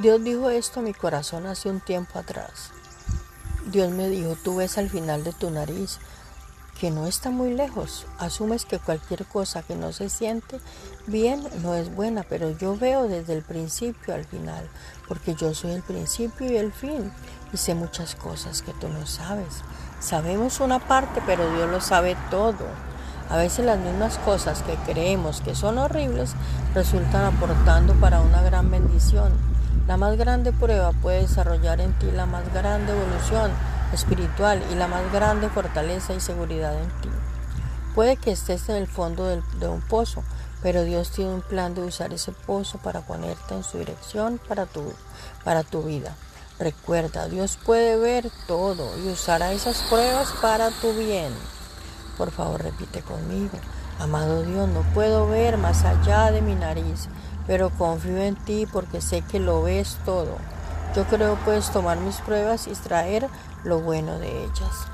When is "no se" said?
9.76-10.08